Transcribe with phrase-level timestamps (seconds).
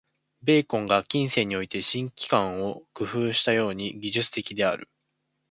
[0.41, 4.89] ベーコンが近世において「新機関」を工夫したように、技術的である。